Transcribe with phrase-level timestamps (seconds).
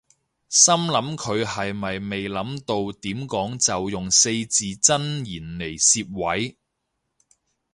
[0.49, 6.57] 心諗佢係咪未諗到點講就用四字真言嚟攝位